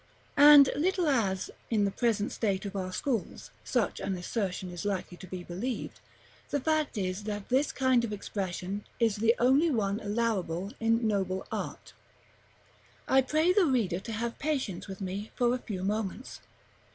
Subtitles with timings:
[0.39, 5.15] And little as, in the present state of our schools, such an assertion is likely
[5.17, 5.99] to be believed,
[6.49, 11.45] the fact is that this kind of expression is the only one allowable in noble
[11.51, 11.93] art.§
[13.07, 13.13] XX.
[13.13, 16.41] I pray the reader to have patience with me for a few moments.